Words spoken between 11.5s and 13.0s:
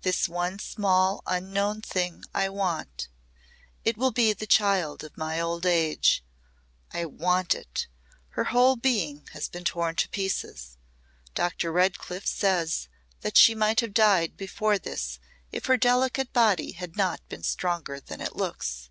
Redcliff says